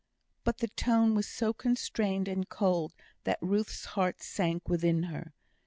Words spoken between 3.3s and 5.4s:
Ruth's heart sank within her.